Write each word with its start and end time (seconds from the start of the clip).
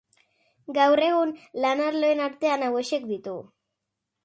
Gaur 0.77 1.01
egun, 1.07 1.33
lan-arloen 1.67 2.25
artean 2.31 2.67
hauexek 2.71 3.09
ditugu. 3.13 3.39